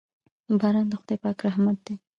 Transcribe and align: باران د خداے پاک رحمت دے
باران 0.59 0.87
د 0.91 0.93
خداے 1.01 1.15
پاک 1.23 1.37
رحمت 1.47 1.77
دے 1.85 1.93